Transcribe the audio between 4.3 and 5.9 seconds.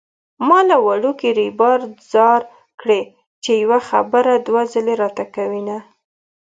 دوه ځلې راته کوينه